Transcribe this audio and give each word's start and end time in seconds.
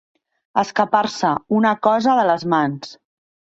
Escapar-se 0.61 1.35
una 1.59 1.75
cosa 1.89 2.19
de 2.23 2.25
les 2.33 2.49
mans. 2.57 2.99